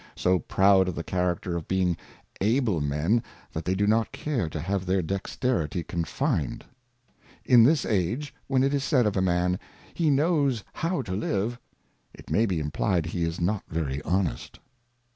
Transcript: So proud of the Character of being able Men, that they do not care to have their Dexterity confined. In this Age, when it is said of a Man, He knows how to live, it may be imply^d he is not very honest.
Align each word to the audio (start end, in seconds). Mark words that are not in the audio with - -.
So 0.15 0.39
proud 0.39 0.87
of 0.87 0.95
the 0.95 1.03
Character 1.03 1.55
of 1.55 1.67
being 1.67 1.95
able 2.53 2.81
Men, 2.81 3.21
that 3.53 3.65
they 3.65 3.75
do 3.75 3.85
not 3.85 4.11
care 4.11 4.49
to 4.49 4.59
have 4.59 4.87
their 4.87 5.03
Dexterity 5.03 5.83
confined. 5.83 6.65
In 7.45 7.63
this 7.65 7.85
Age, 7.85 8.33
when 8.47 8.63
it 8.63 8.73
is 8.73 8.83
said 8.83 9.05
of 9.05 9.15
a 9.15 9.21
Man, 9.21 9.59
He 9.93 10.09
knows 10.09 10.63
how 10.73 11.03
to 11.03 11.13
live, 11.15 11.59
it 12.15 12.31
may 12.31 12.47
be 12.47 12.57
imply^d 12.59 13.05
he 13.05 13.23
is 13.25 13.39
not 13.39 13.61
very 13.69 14.01
honest. 14.01 14.59